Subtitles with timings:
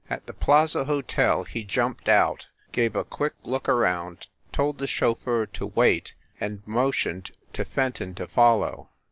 [0.09, 5.45] At the Plaza Hotel he jumped out, gave a quick look around, told the chauffeur
[5.45, 8.89] to wait, and mo tioned to Fenton to follow.